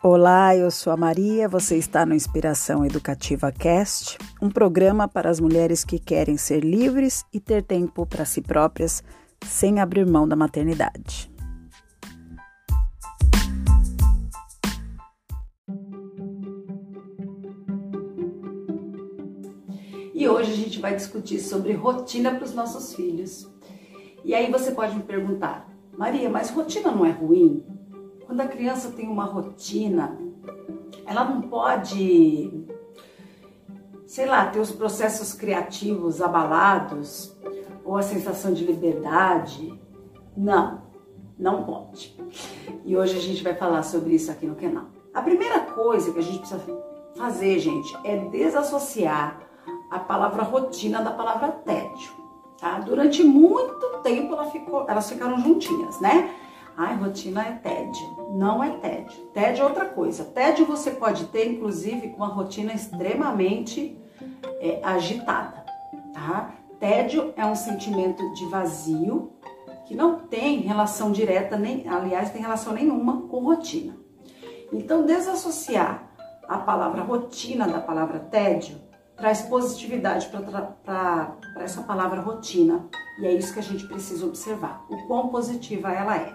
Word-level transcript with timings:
Olá, 0.00 0.54
eu 0.54 0.70
sou 0.70 0.92
a 0.92 0.96
Maria, 0.96 1.48
você 1.48 1.76
está 1.76 2.06
no 2.06 2.14
Inspiração 2.14 2.86
Educativa 2.86 3.50
Cast, 3.50 4.16
um 4.40 4.48
programa 4.48 5.08
para 5.08 5.28
as 5.28 5.40
mulheres 5.40 5.84
que 5.84 5.98
querem 5.98 6.36
ser 6.36 6.60
livres 6.60 7.24
e 7.32 7.40
ter 7.40 7.64
tempo 7.64 8.06
para 8.06 8.24
si 8.24 8.40
próprias 8.40 9.02
sem 9.44 9.80
abrir 9.80 10.06
mão 10.06 10.28
da 10.28 10.36
maternidade. 10.36 11.28
E 20.14 20.28
hoje 20.28 20.52
a 20.52 20.56
gente 20.56 20.78
vai 20.78 20.94
discutir 20.94 21.40
sobre 21.40 21.72
rotina 21.72 22.32
para 22.36 22.44
os 22.44 22.54
nossos 22.54 22.94
filhos. 22.94 23.50
E 24.24 24.32
aí 24.32 24.48
você 24.48 24.70
pode 24.70 24.94
me 24.94 25.02
perguntar, 25.02 25.68
Maria, 25.98 26.30
mas 26.30 26.50
rotina 26.50 26.92
não 26.92 27.04
é 27.04 27.10
ruim? 27.10 27.77
Quando 28.38 28.50
a 28.50 28.52
criança 28.52 28.92
tem 28.92 29.08
uma 29.08 29.24
rotina, 29.24 30.16
ela 31.04 31.24
não 31.24 31.42
pode, 31.42 32.68
sei 34.06 34.26
lá, 34.26 34.46
ter 34.46 34.60
os 34.60 34.70
processos 34.70 35.32
criativos 35.32 36.22
abalados 36.22 37.36
ou 37.84 37.96
a 37.96 38.02
sensação 38.02 38.54
de 38.54 38.64
liberdade. 38.64 39.76
Não, 40.36 40.82
não 41.36 41.64
pode. 41.64 42.16
E 42.84 42.96
hoje 42.96 43.16
a 43.16 43.20
gente 43.20 43.42
vai 43.42 43.56
falar 43.56 43.82
sobre 43.82 44.14
isso 44.14 44.30
aqui 44.30 44.46
no 44.46 44.54
canal. 44.54 44.84
A 45.12 45.20
primeira 45.20 45.58
coisa 45.58 46.12
que 46.12 46.20
a 46.20 46.22
gente 46.22 46.38
precisa 46.38 46.62
fazer, 47.16 47.58
gente, 47.58 47.92
é 48.04 48.18
desassociar 48.18 49.40
a 49.90 49.98
palavra 49.98 50.44
rotina 50.44 51.02
da 51.02 51.10
palavra 51.10 51.48
tédio. 51.48 52.12
Tá? 52.56 52.78
Durante 52.78 53.24
muito 53.24 53.98
tempo 54.04 54.34
ela 54.34 54.48
ficou, 54.48 54.88
elas 54.88 55.10
ficaram 55.10 55.40
juntinhas, 55.40 56.00
né? 56.00 56.32
Ai, 56.78 56.94
rotina 56.94 57.42
é 57.42 57.52
tédio. 57.54 58.30
Não 58.36 58.62
é 58.62 58.70
tédio. 58.70 59.18
Tédio 59.34 59.62
é 59.62 59.66
outra 59.66 59.84
coisa. 59.86 60.24
Tédio 60.24 60.64
você 60.64 60.92
pode 60.92 61.24
ter, 61.24 61.50
inclusive, 61.50 62.10
com 62.10 62.18
uma 62.18 62.28
rotina 62.28 62.72
extremamente 62.72 63.98
é, 64.60 64.80
agitada, 64.84 65.64
tá? 66.14 66.54
Tédio 66.78 67.34
é 67.36 67.44
um 67.44 67.56
sentimento 67.56 68.22
de 68.34 68.46
vazio 68.46 69.32
que 69.86 69.96
não 69.96 70.20
tem 70.20 70.60
relação 70.60 71.10
direta, 71.10 71.56
nem, 71.56 71.88
aliás, 71.88 72.30
tem 72.30 72.40
relação 72.40 72.72
nenhuma 72.72 73.22
com 73.22 73.40
rotina. 73.40 73.96
Então, 74.72 75.04
desassociar 75.04 76.08
a 76.46 76.58
palavra 76.58 77.02
rotina 77.02 77.66
da 77.66 77.80
palavra 77.80 78.20
tédio 78.20 78.78
traz 79.18 79.42
positividade 79.42 80.28
para 80.28 81.36
essa 81.56 81.82
palavra 81.82 82.20
rotina. 82.20 82.88
E 83.20 83.26
é 83.26 83.34
isso 83.34 83.52
que 83.52 83.58
a 83.58 83.62
gente 83.62 83.86
precisa 83.86 84.24
observar, 84.24 84.86
o 84.88 85.06
quão 85.06 85.28
positiva 85.28 85.92
ela 85.92 86.16
é. 86.16 86.34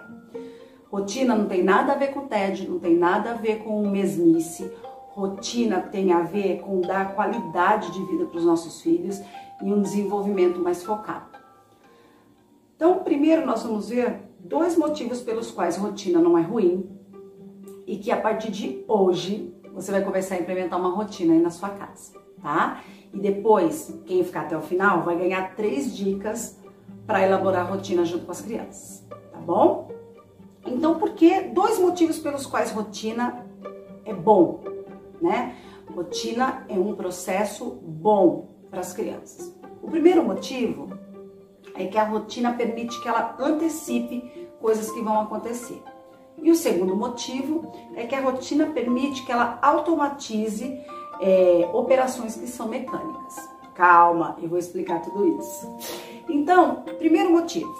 Rotina 0.92 1.34
não 1.34 1.46
tem 1.46 1.64
nada 1.64 1.92
a 1.92 1.96
ver 1.96 2.12
com 2.12 2.28
tédio, 2.28 2.70
não 2.70 2.78
tem 2.78 2.96
nada 2.96 3.32
a 3.32 3.34
ver 3.34 3.64
com 3.64 3.88
mesmice. 3.88 4.70
Rotina 5.08 5.80
tem 5.80 6.12
a 6.12 6.20
ver 6.20 6.60
com 6.60 6.80
dar 6.80 7.14
qualidade 7.14 7.90
de 7.90 8.04
vida 8.04 8.26
para 8.26 8.38
os 8.38 8.44
nossos 8.44 8.80
filhos 8.80 9.20
e 9.62 9.72
um 9.72 9.80
desenvolvimento 9.80 10.60
mais 10.60 10.84
focado. 10.84 11.38
Então, 12.76 12.98
primeiro 13.02 13.46
nós 13.46 13.62
vamos 13.62 13.88
ver 13.88 14.22
dois 14.38 14.76
motivos 14.76 15.20
pelos 15.20 15.50
quais 15.50 15.76
rotina 15.76 16.20
não 16.20 16.36
é 16.36 16.42
ruim 16.42 16.88
e 17.86 17.96
que 17.96 18.10
a 18.10 18.20
partir 18.20 18.50
de 18.50 18.84
hoje 18.86 19.54
você 19.72 19.90
vai 19.90 20.04
começar 20.04 20.34
a 20.34 20.38
implementar 20.38 20.78
uma 20.78 20.90
rotina 20.90 21.32
aí 21.32 21.40
na 21.40 21.50
sua 21.50 21.70
casa, 21.70 22.12
tá? 22.44 22.82
E 23.12 23.18
depois, 23.18 23.98
quem 24.04 24.22
ficar 24.22 24.42
até 24.42 24.56
o 24.56 24.60
final 24.60 25.02
vai 25.02 25.16
ganhar 25.16 25.56
três 25.56 25.96
dicas 25.96 26.60
para 27.06 27.26
elaborar 27.26 27.66
a 27.66 27.70
rotina 27.70 28.04
junto 28.04 28.26
com 28.26 28.32
as 28.32 28.42
crianças, 28.42 29.04
tá 29.32 29.38
bom? 29.38 29.90
Então, 30.66 30.98
por 30.98 31.10
que 31.10 31.40
dois 31.40 31.78
motivos 31.78 32.18
pelos 32.18 32.44
quais 32.44 32.70
rotina 32.70 33.46
é 34.04 34.12
bom, 34.12 34.62
né? 35.20 35.56
Rotina 35.94 36.64
é 36.68 36.74
um 36.74 36.94
processo 36.94 37.78
bom 37.82 38.48
para 38.70 38.80
as 38.80 38.92
crianças. 38.92 39.54
O 39.82 39.88
primeiro 39.88 40.22
motivo 40.22 40.90
é 41.74 41.86
que 41.86 41.96
a 41.96 42.04
rotina 42.04 42.52
permite 42.52 43.00
que 43.00 43.08
ela 43.08 43.36
antecipe 43.38 44.48
coisas 44.60 44.90
que 44.90 45.00
vão 45.00 45.20
acontecer. 45.20 45.82
E 46.42 46.50
o 46.50 46.56
segundo 46.56 46.96
motivo 46.96 47.72
é 47.94 48.06
que 48.06 48.14
a 48.14 48.20
rotina 48.20 48.66
permite 48.66 49.24
que 49.24 49.32
ela 49.32 49.58
automatize 49.62 50.78
é, 51.20 51.68
operações 51.72 52.36
que 52.36 52.46
são 52.46 52.68
mecânicas. 52.68 53.48
Calma, 53.74 54.36
eu 54.40 54.48
vou 54.48 54.58
explicar 54.58 55.02
tudo 55.02 55.38
isso. 55.38 55.76
Então, 56.28 56.84
primeiro 56.98 57.30
motivo, 57.30 57.72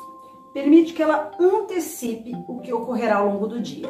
permite 0.52 0.92
que 0.92 1.02
ela 1.02 1.30
antecipe 1.38 2.32
o 2.48 2.60
que 2.60 2.72
ocorrerá 2.72 3.16
ao 3.16 3.28
longo 3.28 3.46
do 3.46 3.60
dia. 3.60 3.88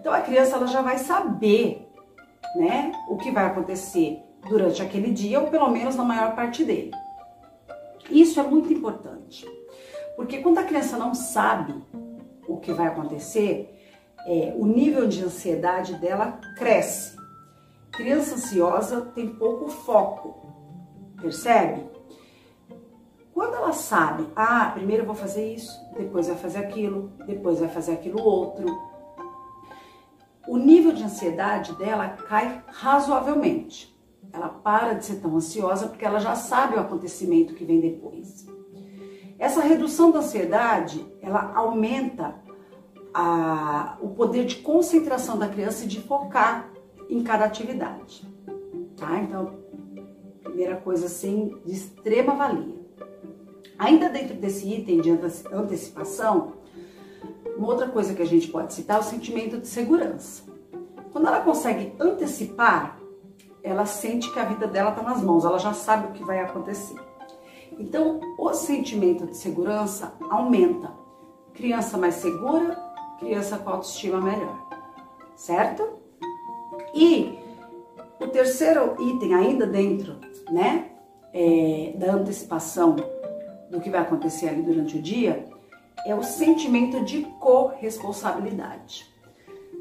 Então 0.00 0.12
a 0.12 0.20
criança 0.20 0.56
ela 0.56 0.66
já 0.66 0.82
vai 0.82 0.98
saber, 0.98 1.88
né, 2.56 2.92
o 3.08 3.16
que 3.16 3.30
vai 3.30 3.46
acontecer 3.46 4.18
durante 4.48 4.82
aquele 4.82 5.10
dia 5.10 5.40
ou 5.40 5.48
pelo 5.48 5.68
menos 5.70 5.96
na 5.96 6.04
maior 6.04 6.34
parte 6.36 6.64
dele. 6.64 6.92
Isso 8.10 8.38
é 8.38 8.42
muito 8.42 8.72
importante, 8.72 9.46
porque 10.14 10.38
quando 10.38 10.58
a 10.58 10.64
criança 10.64 10.98
não 10.98 11.14
sabe 11.14 11.74
o 12.46 12.58
que 12.58 12.70
vai 12.72 12.88
acontecer, 12.88 13.74
é, 14.26 14.54
o 14.56 14.66
nível 14.66 15.08
de 15.08 15.24
ansiedade 15.24 15.94
dela 15.94 16.38
cresce. 16.56 17.13
Criança 17.96 18.34
ansiosa 18.34 19.00
tem 19.14 19.28
pouco 19.28 19.68
foco, 19.68 20.52
percebe? 21.20 21.88
Quando 23.32 23.54
ela 23.54 23.72
sabe, 23.72 24.28
ah, 24.34 24.70
primeiro 24.74 25.02
eu 25.02 25.06
vou 25.06 25.14
fazer 25.14 25.54
isso, 25.54 25.72
depois 25.96 26.26
vai 26.26 26.36
fazer 26.36 26.58
aquilo, 26.58 27.12
depois 27.26 27.60
vai 27.60 27.68
fazer 27.68 27.92
aquilo 27.92 28.22
outro, 28.22 28.66
o 30.46 30.56
nível 30.56 30.92
de 30.92 31.02
ansiedade 31.04 31.72
dela 31.74 32.08
cai 32.10 32.62
razoavelmente. 32.66 33.94
Ela 34.32 34.48
para 34.48 34.94
de 34.94 35.04
ser 35.04 35.16
tão 35.16 35.36
ansiosa 35.36 35.86
porque 35.86 36.04
ela 36.04 36.18
já 36.18 36.34
sabe 36.34 36.74
o 36.74 36.80
acontecimento 36.80 37.54
que 37.54 37.64
vem 37.64 37.80
depois. 37.80 38.46
Essa 39.38 39.60
redução 39.60 40.10
da 40.10 40.18
ansiedade, 40.18 41.04
ela 41.22 41.52
aumenta 41.54 42.34
a, 43.12 43.96
o 44.00 44.08
poder 44.08 44.44
de 44.44 44.56
concentração 44.56 45.38
da 45.38 45.48
criança 45.48 45.84
e 45.84 45.88
de 45.88 46.00
focar 46.00 46.68
em 47.08 47.22
cada 47.22 47.44
atividade. 47.44 48.26
Tá? 48.96 49.18
Então, 49.20 49.58
primeira 50.42 50.76
coisa 50.76 51.06
assim, 51.06 51.56
de 51.64 51.72
extrema 51.72 52.34
valia. 52.34 52.74
Ainda 53.78 54.08
dentro 54.08 54.34
desse 54.36 54.72
item 54.72 55.00
de 55.00 55.10
antecipação, 55.52 56.54
uma 57.56 57.68
outra 57.68 57.88
coisa 57.88 58.14
que 58.14 58.22
a 58.22 58.26
gente 58.26 58.48
pode 58.48 58.72
citar 58.72 58.98
é 58.98 59.00
o 59.00 59.02
sentimento 59.02 59.58
de 59.58 59.66
segurança. 59.66 60.44
Quando 61.12 61.26
ela 61.26 61.40
consegue 61.40 61.92
antecipar, 61.98 62.98
ela 63.62 63.86
sente 63.86 64.32
que 64.32 64.38
a 64.38 64.44
vida 64.44 64.66
dela 64.66 64.90
está 64.90 65.02
nas 65.02 65.22
mãos, 65.22 65.44
ela 65.44 65.58
já 65.58 65.72
sabe 65.72 66.08
o 66.08 66.12
que 66.12 66.24
vai 66.24 66.40
acontecer. 66.40 67.00
Então, 67.78 68.20
o 68.38 68.52
sentimento 68.52 69.26
de 69.26 69.36
segurança 69.36 70.14
aumenta. 70.30 70.92
Criança 71.54 71.96
mais 71.96 72.16
segura, 72.16 72.76
criança 73.18 73.58
com 73.58 73.70
autoestima 73.70 74.20
melhor, 74.20 74.68
certo? 75.34 76.03
E 76.94 77.38
o 78.20 78.28
terceiro 78.28 78.94
item, 79.00 79.34
ainda 79.34 79.66
dentro, 79.66 80.16
né, 80.50 80.90
é, 81.32 81.92
da 81.96 82.12
antecipação 82.12 82.94
do 83.68 83.80
que 83.80 83.90
vai 83.90 84.00
acontecer 84.00 84.48
ali 84.48 84.62
durante 84.62 84.96
o 84.96 85.02
dia 85.02 85.46
é 86.06 86.14
o 86.14 86.22
sentimento 86.22 87.04
de 87.04 87.22
corresponsabilidade. 87.40 89.06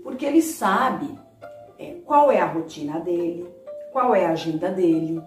Porque 0.01 0.25
ele 0.25 0.41
sabe 0.41 1.18
é, 1.78 1.97
qual 2.06 2.31
é 2.31 2.40
a 2.40 2.46
rotina 2.46 3.00
dele, 3.00 3.47
qual 3.91 4.16
é 4.16 4.25
a 4.25 4.31
agenda 4.31 4.69
dele. 4.69 5.22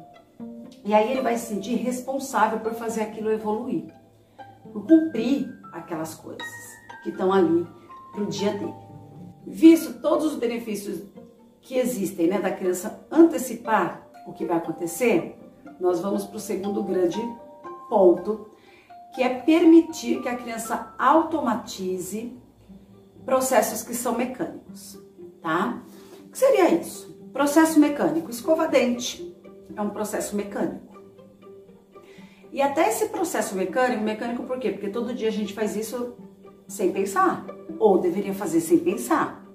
E 0.84 0.92
aí 0.92 1.12
ele 1.12 1.20
vai 1.20 1.36
se 1.36 1.54
sentir 1.54 1.76
responsável 1.76 2.58
por 2.60 2.74
fazer 2.74 3.03
aquilo 3.03 3.30
evoluir, 3.30 3.84
por 4.72 4.86
cumprir 4.86 5.48
aquelas 5.72 6.14
coisas 6.14 6.47
que 7.03 7.10
estão 7.10 7.32
ali 7.32 7.66
para 8.12 8.22
o 8.22 8.26
dia 8.26 8.53
dele. 8.53 8.74
Visto 9.47 10.00
todos 10.00 10.27
os 10.27 10.36
benefícios 10.36 11.03
que 11.66 11.77
existem 11.77 12.28
né, 12.28 12.39
da 12.39 12.53
criança 12.53 13.04
antecipar 13.10 14.09
o 14.24 14.33
que 14.33 14.45
vai 14.45 14.57
acontecer, 14.57 15.36
nós 15.80 16.01
vamos 16.01 16.24
para 16.24 16.36
o 16.36 16.41
segundo 16.41 16.80
grande 16.83 17.21
ponto, 17.89 18.48
que 19.13 19.22
é 19.22 19.28
permitir 19.28 20.22
que 20.22 20.28
a 20.28 20.36
criança 20.36 20.95
automatize 20.97 22.41
processos 23.24 23.83
que 23.83 23.95
são 23.95 24.16
mecânicos, 24.16 24.97
tá? 25.42 25.83
O 26.24 26.30
que 26.30 26.39
seria 26.39 26.71
isso? 26.71 27.13
Processo 27.33 27.80
mecânico, 27.80 28.30
escova 28.30 28.69
dente 28.69 29.36
é 29.74 29.83
um 29.83 29.91
processo 29.91 30.36
mecânico. 30.36 30.97
E 32.53 32.62
até 32.62 32.89
esse 32.89 33.09
processo 33.09 33.57
mecânico, 33.57 34.04
mecânico 34.04 34.45
por 34.45 34.60
quê? 34.60 34.71
Porque 34.71 34.89
todo 34.89 35.12
dia 35.12 35.28
a 35.28 35.33
gente 35.33 35.53
faz 35.53 35.74
isso 35.74 36.15
sem 36.69 36.92
pensar, 36.92 37.45
ou 37.78 37.98
deveria 37.98 38.33
fazer 38.33 38.60
sem 38.60 38.78
pensar. 38.78 39.46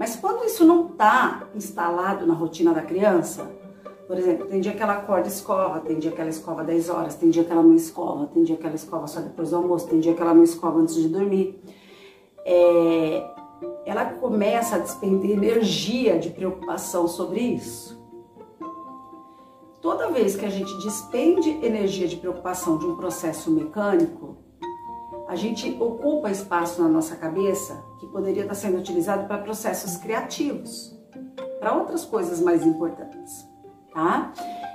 Mas 0.00 0.16
quando 0.16 0.46
isso 0.46 0.64
não 0.64 0.86
está 0.86 1.46
instalado 1.54 2.26
na 2.26 2.32
rotina 2.32 2.72
da 2.72 2.80
criança, 2.80 3.50
por 4.06 4.16
exemplo, 4.16 4.46
tem 4.46 4.58
dia 4.58 4.72
que 4.72 4.82
ela 4.82 4.94
acorda 4.94 5.28
e 5.28 5.30
escova, 5.30 5.78
tem 5.80 5.98
dia 5.98 6.10
que 6.10 6.18
ela 6.18 6.30
escova 6.30 6.64
10 6.64 6.88
horas, 6.88 7.16
tem 7.16 7.28
dia 7.28 7.44
que 7.44 7.52
ela 7.52 7.62
não 7.62 7.74
escova, 7.74 8.26
tem 8.28 8.42
dia 8.42 8.56
que 8.56 8.64
ela 8.66 8.74
escova 8.74 9.06
só 9.06 9.20
depois 9.20 9.50
do 9.50 9.56
almoço, 9.56 9.88
tem 9.88 10.00
dia 10.00 10.14
que 10.14 10.22
ela 10.22 10.32
não 10.32 10.42
escova 10.42 10.78
antes 10.78 10.94
de 10.94 11.06
dormir. 11.06 11.62
É, 12.46 13.30
ela 13.84 14.06
começa 14.06 14.76
a 14.76 14.78
despender 14.78 15.32
energia 15.32 16.18
de 16.18 16.30
preocupação 16.30 17.06
sobre 17.06 17.40
isso. 17.40 18.02
Toda 19.82 20.10
vez 20.10 20.34
que 20.34 20.46
a 20.46 20.50
gente 20.50 20.72
despende 20.82 21.50
energia 21.62 22.08
de 22.08 22.16
preocupação 22.16 22.78
de 22.78 22.86
um 22.86 22.96
processo 22.96 23.50
mecânico, 23.50 24.38
a 25.30 25.36
gente 25.36 25.76
ocupa 25.78 26.28
espaço 26.28 26.82
na 26.82 26.88
nossa 26.88 27.14
cabeça 27.14 27.80
que 28.00 28.06
poderia 28.08 28.42
estar 28.42 28.56
sendo 28.56 28.78
utilizado 28.78 29.28
para 29.28 29.38
processos 29.38 29.96
criativos, 29.96 30.92
para 31.60 31.72
outras 31.72 32.04
coisas 32.04 32.40
mais 32.40 32.66
importantes, 32.66 33.46
tá? 33.94 34.32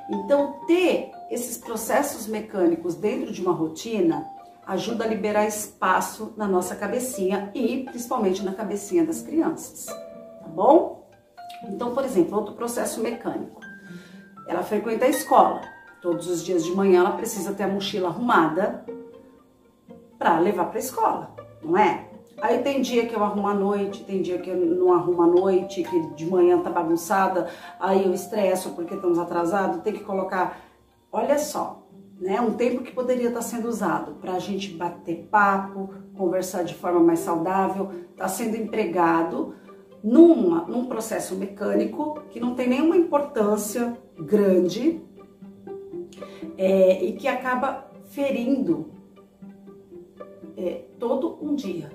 Então, 0.09 0.61
ter 0.65 1.11
esses 1.29 1.57
processos 1.57 2.25
mecânicos 2.25 2.95
dentro 2.95 3.33
de 3.33 3.41
uma 3.41 3.51
rotina 3.51 4.25
ajuda 4.65 5.03
a 5.03 5.07
liberar 5.07 5.45
espaço 5.45 6.33
na 6.37 6.47
nossa 6.47 6.73
cabecinha 6.73 7.51
e 7.53 7.83
principalmente 7.83 8.41
na 8.41 8.53
cabecinha 8.53 9.05
das 9.05 9.21
crianças, 9.21 9.87
tá 9.87 10.47
bom? 10.47 11.09
Então, 11.67 11.93
por 11.93 12.05
exemplo, 12.05 12.37
outro 12.37 12.55
processo 12.55 13.01
mecânico. 13.01 13.59
Ela 14.47 14.63
frequenta 14.63 15.03
a 15.03 15.09
escola. 15.09 15.59
Todos 16.01 16.29
os 16.29 16.41
dias 16.41 16.63
de 16.63 16.71
manhã 16.71 17.01
ela 17.01 17.11
precisa 17.11 17.53
ter 17.53 17.63
a 17.63 17.67
mochila 17.67 18.07
arrumada 18.07 18.85
para 20.17 20.39
levar 20.39 20.65
para 20.65 20.77
a 20.77 20.79
escola, 20.79 21.35
não 21.63 21.77
é? 21.77 22.05
Aí 22.41 22.61
tem 22.61 22.81
dia 22.81 23.05
que 23.05 23.15
eu 23.15 23.23
arrumo 23.23 23.47
à 23.47 23.53
noite, 23.53 24.03
tem 24.03 24.21
dia 24.21 24.37
que 24.37 24.49
eu 24.49 24.57
não 24.57 24.93
arrumo 24.93 25.21
à 25.21 25.27
noite, 25.27 25.83
que 25.83 25.99
de 26.15 26.25
manhã 26.25 26.59
tá 26.61 26.69
bagunçada, 26.69 27.47
aí 27.79 28.05
eu 28.05 28.13
estresso 28.13 28.71
porque 28.71 28.93
estamos 28.93 29.17
atrasados, 29.17 29.81
tem 29.81 29.93
que 29.93 30.03
colocar. 30.03 30.59
Olha 31.11 31.39
só, 31.39 31.87
né? 32.19 32.41
Um 32.41 32.53
tempo 32.53 32.83
que 32.83 32.91
poderia 32.91 33.29
estar 33.29 33.41
sendo 33.41 33.69
usado 33.69 34.15
para 34.15 34.33
a 34.33 34.39
gente 34.39 34.69
bater 34.69 35.27
papo, 35.31 35.93
conversar 36.17 36.63
de 36.63 36.75
forma 36.75 36.99
mais 36.99 37.19
saudável, 37.19 37.89
está 38.11 38.27
sendo 38.27 38.57
empregado 38.57 39.55
numa, 40.03 40.65
num 40.65 40.85
processo 40.85 41.35
mecânico 41.35 42.21
que 42.29 42.39
não 42.39 42.53
tem 42.53 42.67
nenhuma 42.67 42.97
importância 42.97 43.97
grande 44.19 45.01
é, 46.57 47.03
e 47.03 47.13
que 47.13 47.27
acaba 47.27 47.89
ferindo 48.09 48.94
é, 50.57 50.83
todo 50.99 51.37
um 51.41 51.55
dia. 51.55 51.91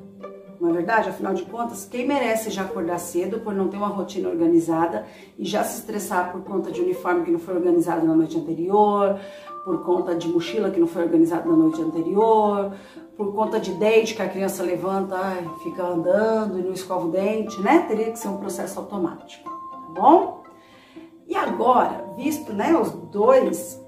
Não 0.61 0.69
é 0.69 0.73
verdade? 0.75 1.09
Afinal 1.09 1.33
de 1.33 1.45
contas, 1.45 1.87
quem 1.87 2.07
merece 2.07 2.51
já 2.51 2.63
acordar 2.63 2.99
cedo 2.99 3.41
por 3.41 3.55
não 3.55 3.69
ter 3.69 3.79
uma 3.79 3.89
rotina 3.89 4.29
organizada 4.29 5.07
e 5.39 5.45
já 5.45 5.65
se 5.65 5.81
estressar 5.81 6.31
por 6.31 6.43
conta 6.43 6.71
de 6.71 6.83
uniforme 6.83 7.25
que 7.25 7.31
não 7.31 7.39
foi 7.39 7.55
organizado 7.55 8.07
na 8.07 8.15
noite 8.15 8.37
anterior, 8.37 9.19
por 9.65 9.83
conta 9.85 10.15
de 10.15 10.29
mochila 10.29 10.71
que 10.71 10.79
não 10.79 10.87
foi 10.87 11.05
organizada 11.05 11.49
na 11.49 11.57
noite 11.57 11.81
anterior, 11.81 12.75
por 13.17 13.33
conta 13.33 13.59
de 13.59 13.73
dente 13.73 14.15
que 14.15 14.21
a 14.21 14.29
criança 14.29 14.63
levanta, 14.63 15.17
ai, 15.17 15.49
fica 15.63 15.83
andando 15.83 16.59
e 16.59 16.63
não 16.63 16.73
escova 16.73 17.07
o 17.07 17.11
dente, 17.11 17.59
né? 17.63 17.87
Teria 17.89 18.11
que 18.11 18.19
ser 18.19 18.29
um 18.29 18.37
processo 18.37 18.79
automático, 18.79 19.49
tá 19.49 20.01
bom? 20.01 20.43
E 21.27 21.35
agora, 21.35 22.05
visto 22.17 22.53
né, 22.53 22.75
os 22.77 22.91
dois 22.91 23.80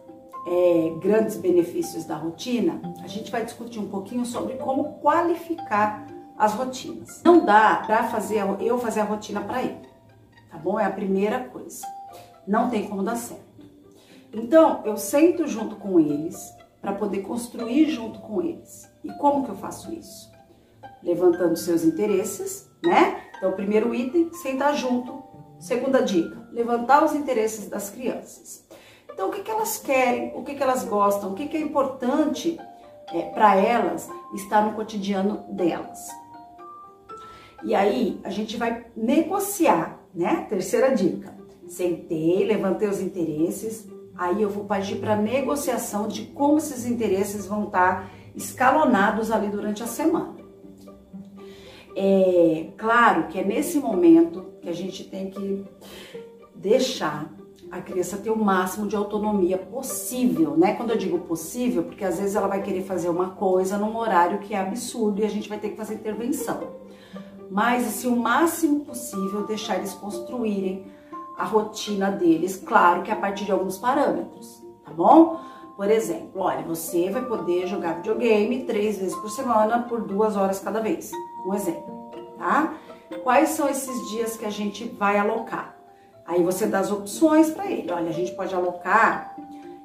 é, 0.46 0.94
grandes 1.00 1.36
benefícios 1.36 2.04
da 2.04 2.16
rotina, 2.16 2.80
a 3.02 3.06
gente 3.06 3.30
vai 3.30 3.44
discutir 3.44 3.78
um 3.78 3.88
pouquinho 3.88 4.24
sobre 4.24 4.54
como 4.54 4.94
qualificar 5.00 6.06
as 6.36 6.54
rotinas. 6.54 7.22
Não 7.24 7.44
dá 7.44 7.82
para 7.86 8.04
fazer 8.04 8.42
eu 8.60 8.78
fazer 8.78 9.00
a 9.00 9.04
rotina 9.04 9.40
para 9.40 9.62
ele, 9.62 9.88
tá 10.50 10.58
bom? 10.58 10.78
É 10.78 10.84
a 10.84 10.90
primeira 10.90 11.40
coisa. 11.44 11.86
Não 12.46 12.68
tem 12.68 12.88
como 12.88 13.02
dar 13.02 13.16
certo. 13.16 13.52
Então, 14.32 14.82
eu 14.84 14.96
sento 14.96 15.46
junto 15.46 15.76
com 15.76 16.00
eles 16.00 16.52
para 16.80 16.92
poder 16.92 17.20
construir 17.20 17.90
junto 17.90 18.18
com 18.20 18.42
eles. 18.42 18.90
E 19.04 19.12
como 19.18 19.44
que 19.44 19.50
eu 19.50 19.54
faço 19.54 19.92
isso? 19.92 20.32
Levantando 21.02 21.56
seus 21.56 21.84
interesses, 21.84 22.68
né? 22.82 23.22
Então, 23.36 23.52
primeiro 23.52 23.94
item, 23.94 24.32
sentar 24.32 24.74
junto. 24.74 25.22
Segunda 25.60 26.02
dica, 26.02 26.48
levantar 26.50 27.04
os 27.04 27.14
interesses 27.14 27.68
das 27.68 27.90
crianças. 27.90 28.66
Então, 29.12 29.28
o 29.28 29.32
que, 29.32 29.42
que 29.42 29.50
elas 29.50 29.78
querem, 29.78 30.32
o 30.34 30.42
que, 30.42 30.54
que 30.54 30.62
elas 30.62 30.84
gostam, 30.84 31.32
o 31.32 31.34
que, 31.34 31.46
que 31.46 31.56
é 31.56 31.60
importante 31.60 32.58
é, 33.12 33.22
para 33.22 33.56
elas 33.56 34.10
estar 34.34 34.64
no 34.64 34.72
cotidiano 34.72 35.44
delas. 35.50 36.08
E 37.62 37.74
aí 37.74 38.20
a 38.24 38.30
gente 38.30 38.56
vai 38.56 38.86
negociar, 38.96 40.00
né? 40.14 40.46
Terceira 40.48 40.94
dica. 40.94 41.32
Sentei, 41.68 42.44
levantei 42.44 42.88
os 42.88 43.00
interesses, 43.00 43.88
aí 44.16 44.42
eu 44.42 44.50
vou 44.50 44.64
partir 44.64 44.96
para 44.96 45.16
negociação 45.16 46.08
de 46.08 46.26
como 46.26 46.58
esses 46.58 46.84
interesses 46.84 47.46
vão 47.46 47.64
estar 47.64 48.02
tá 48.02 48.10
escalonados 48.34 49.30
ali 49.30 49.48
durante 49.48 49.82
a 49.82 49.86
semana. 49.86 50.36
É 51.94 52.68
claro 52.76 53.28
que 53.28 53.38
é 53.38 53.44
nesse 53.44 53.78
momento 53.78 54.52
que 54.60 54.68
a 54.68 54.72
gente 54.72 55.04
tem 55.04 55.30
que 55.30 55.64
deixar 56.54 57.32
a 57.72 57.80
criança 57.80 58.18
ter 58.18 58.28
o 58.28 58.36
máximo 58.36 58.86
de 58.86 58.94
autonomia 58.94 59.56
possível, 59.56 60.54
né? 60.58 60.74
Quando 60.74 60.90
eu 60.90 60.98
digo 60.98 61.18
possível, 61.20 61.84
porque 61.84 62.04
às 62.04 62.18
vezes 62.18 62.36
ela 62.36 62.46
vai 62.46 62.60
querer 62.60 62.82
fazer 62.82 63.08
uma 63.08 63.30
coisa 63.30 63.78
num 63.78 63.96
horário 63.96 64.40
que 64.40 64.52
é 64.52 64.60
absurdo 64.60 65.22
e 65.22 65.24
a 65.24 65.30
gente 65.30 65.48
vai 65.48 65.58
ter 65.58 65.70
que 65.70 65.76
fazer 65.76 65.94
intervenção. 65.94 66.60
Mas, 67.50 67.86
assim, 67.86 68.08
o 68.08 68.16
máximo 68.16 68.84
possível 68.84 69.46
deixar 69.46 69.78
eles 69.78 69.94
construírem 69.94 70.84
a 71.38 71.44
rotina 71.44 72.10
deles, 72.10 72.56
claro 72.56 73.02
que 73.02 73.10
a 73.10 73.16
partir 73.16 73.46
de 73.46 73.52
alguns 73.52 73.78
parâmetros, 73.78 74.62
tá 74.84 74.92
bom? 74.92 75.40
Por 75.74 75.90
exemplo, 75.90 76.42
olha, 76.42 76.62
você 76.62 77.08
vai 77.08 77.24
poder 77.24 77.66
jogar 77.66 77.94
videogame 77.94 78.64
três 78.64 78.98
vezes 78.98 79.16
por 79.16 79.30
semana 79.30 79.84
por 79.84 80.02
duas 80.02 80.36
horas 80.36 80.60
cada 80.60 80.80
vez. 80.80 81.10
Um 81.46 81.54
exemplo, 81.54 82.10
tá? 82.36 82.74
Quais 83.22 83.48
são 83.50 83.66
esses 83.66 84.10
dias 84.10 84.36
que 84.36 84.44
a 84.44 84.50
gente 84.50 84.84
vai 84.84 85.18
alocar? 85.18 85.71
Aí 86.32 86.42
você 86.42 86.66
dá 86.66 86.78
as 86.78 86.90
opções 86.90 87.50
para 87.50 87.70
ele. 87.70 87.92
Olha, 87.92 88.08
a 88.08 88.12
gente 88.12 88.32
pode 88.32 88.54
alocar 88.54 89.36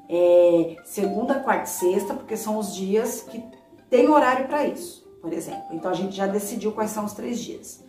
é, 0.08 0.78
segunda, 0.86 1.42
quarta 1.42 1.66
e 1.66 1.70
sexta, 1.70 2.14
porque 2.14 2.38
são 2.38 2.58
os 2.58 2.74
dias 2.74 3.22
que 3.22 3.44
tem 3.90 4.08
horário 4.08 4.48
para 4.48 4.66
isso, 4.66 5.06
por 5.22 5.34
exemplo. 5.34 5.66
Então 5.74 5.92
a 5.92 5.94
gente 5.94 6.16
já 6.16 6.26
decidiu 6.26 6.72
quais 6.72 6.92
são 6.92 7.04
os 7.04 7.12
três 7.12 7.40
dias. 7.40 7.84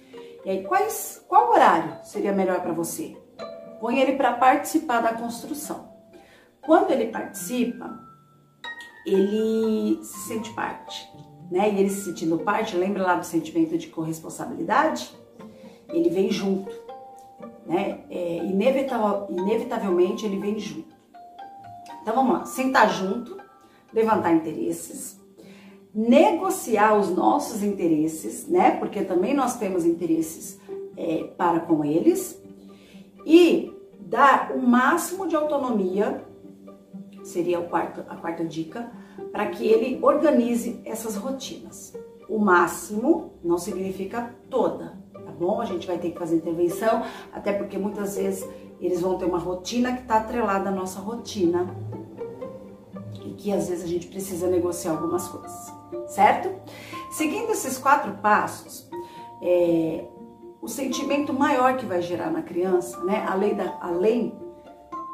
E 0.44 0.50
aí, 0.50 0.64
quais, 0.64 1.24
qual 1.28 1.52
horário 1.52 1.98
seria 2.02 2.32
melhor 2.32 2.60
para 2.60 2.72
você? 2.72 3.16
Põe 3.80 4.00
ele 4.00 4.16
para 4.16 4.32
participar 4.32 5.02
da 5.02 5.12
construção. 5.12 5.90
Quando 6.60 6.90
ele 6.90 7.12
participa, 7.12 7.96
ele 9.06 10.02
se 10.02 10.26
sente 10.26 10.52
parte, 10.54 11.08
né? 11.48 11.70
E 11.70 11.78
ele 11.78 11.90
se 11.90 12.06
sentindo 12.06 12.38
parte, 12.38 12.76
lembra 12.76 13.04
lá 13.04 13.14
do 13.14 13.24
sentimento 13.24 13.78
de 13.78 13.86
corresponsabilidade? 13.86 15.16
Ele 15.90 16.10
vem 16.10 16.28
junto 16.28 16.87
né? 17.68 18.00
É, 18.08 18.38
inevitavel, 18.38 19.26
inevitavelmente 19.28 20.24
ele 20.24 20.38
vem 20.38 20.58
junto. 20.58 20.96
Então 22.00 22.14
vamos 22.14 22.32
lá, 22.32 22.44
sentar 22.46 22.90
junto, 22.90 23.36
levantar 23.92 24.32
interesses, 24.32 25.20
negociar 25.94 26.98
os 26.98 27.10
nossos 27.10 27.62
interesses, 27.62 28.48
né? 28.48 28.70
Porque 28.72 29.02
também 29.02 29.34
nós 29.34 29.58
temos 29.58 29.84
interesses 29.84 30.58
é, 30.96 31.24
para 31.36 31.60
com 31.60 31.84
eles 31.84 32.42
e 33.26 33.70
dar 34.00 34.52
o 34.52 34.58
máximo 34.58 35.28
de 35.28 35.36
autonomia, 35.36 36.24
seria 37.22 37.60
quarto, 37.60 38.00
a 38.08 38.16
quarta 38.16 38.42
dica, 38.44 38.90
para 39.30 39.46
que 39.48 39.66
ele 39.66 39.98
organize 40.00 40.80
essas 40.86 41.16
rotinas. 41.16 41.94
O 42.28 42.38
máximo 42.38 43.34
não 43.44 43.58
significa 43.58 44.34
toda, 44.48 44.97
bom? 45.38 45.60
A 45.60 45.64
gente 45.64 45.86
vai 45.86 45.98
ter 45.98 46.10
que 46.10 46.18
fazer 46.18 46.36
intervenção, 46.36 47.04
até 47.32 47.52
porque 47.52 47.78
muitas 47.78 48.16
vezes 48.16 48.48
eles 48.80 49.00
vão 49.00 49.18
ter 49.18 49.24
uma 49.24 49.38
rotina 49.38 49.92
que 49.92 50.02
está 50.02 50.18
atrelada 50.18 50.68
à 50.68 50.72
nossa 50.72 51.00
rotina 51.00 51.74
e 53.24 53.30
que 53.34 53.52
às 53.52 53.68
vezes 53.68 53.84
a 53.84 53.88
gente 53.88 54.06
precisa 54.06 54.46
negociar 54.48 54.92
algumas 54.92 55.28
coisas, 55.28 55.72
certo? 56.06 56.50
Seguindo 57.10 57.50
esses 57.50 57.78
quatro 57.78 58.12
passos, 58.14 58.88
é, 59.42 60.04
o 60.60 60.68
sentimento 60.68 61.32
maior 61.32 61.76
que 61.76 61.86
vai 61.86 62.02
gerar 62.02 62.30
na 62.30 62.42
criança, 62.42 63.02
né, 63.04 63.24
além, 63.28 63.54
da, 63.54 63.78
além 63.80 64.34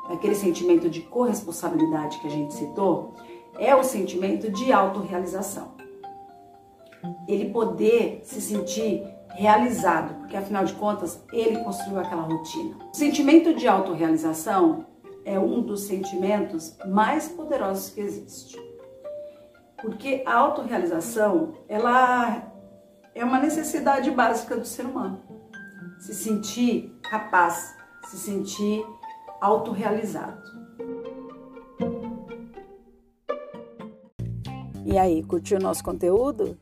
daquele 0.09 0.35
sentimento 0.35 0.89
de 0.89 1.01
corresponsabilidade 1.03 2.19
que 2.19 2.27
a 2.27 2.31
gente 2.31 2.55
citou, 2.55 3.15
é 3.59 3.75
o 3.75 3.83
sentimento 3.83 4.51
de 4.51 4.73
autorrealização. 4.73 5.73
Ele 7.29 7.51
poder 7.51 8.21
se 8.25 8.41
sentir 8.41 9.07
realizado, 9.35 10.15
porque 10.21 10.37
afinal 10.37 10.65
de 10.65 10.73
contas 10.75 11.23
ele 11.33 11.59
construiu 11.59 11.99
aquela 11.99 12.23
rotina. 12.23 12.77
O 12.93 12.97
sentimento 12.97 13.55
de 13.55 13.67
autorrealização 13.67 14.87
é 15.25 15.39
um 15.39 15.61
dos 15.63 15.83
sentimentos 15.83 16.77
mais 16.87 17.29
poderosos 17.29 17.91
que 17.91 18.01
existe. 18.01 18.57
Porque 19.81 20.23
a 20.25 20.35
autorrealização, 20.35 21.55
ela 21.69 22.53
é 23.15 23.25
uma 23.25 23.39
necessidade 23.39 24.11
básica 24.11 24.57
do 24.57 24.65
ser 24.65 24.87
humano. 24.87 25.21
Se 25.99 26.15
sentir 26.15 26.93
capaz, 27.03 27.75
se 28.07 28.19
sentir 28.19 28.85
autorrealizado. 29.41 30.43
E 34.87 34.99
aí, 34.99 35.23
curtiu 35.25 35.59
o 35.59 35.63
nosso 35.63 35.83
conteúdo? 35.83 36.59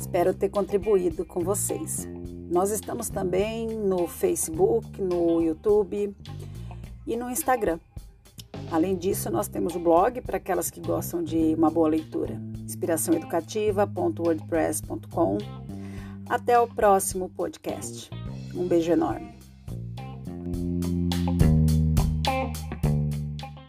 Espero 0.00 0.32
ter 0.32 0.48
contribuído 0.48 1.26
com 1.26 1.40
vocês. 1.40 2.08
Nós 2.50 2.70
estamos 2.70 3.10
também 3.10 3.68
no 3.68 4.08
Facebook, 4.08 4.98
no 5.00 5.42
YouTube 5.42 6.16
e 7.06 7.16
no 7.18 7.28
Instagram. 7.30 7.78
Além 8.72 8.96
disso, 8.96 9.30
nós 9.30 9.46
temos 9.46 9.76
o 9.76 9.78
blog 9.78 10.22
para 10.22 10.38
aquelas 10.38 10.70
que 10.70 10.80
gostam 10.80 11.22
de 11.22 11.54
uma 11.54 11.70
boa 11.70 11.90
leitura, 11.90 12.40
inspiraçãoeducativa.wordpress.com. 12.64 15.36
Até 16.26 16.58
o 16.58 16.66
próximo 16.66 17.28
podcast. 17.28 18.08
Um 18.54 18.66
beijo 18.66 18.90
enorme. 18.90 19.39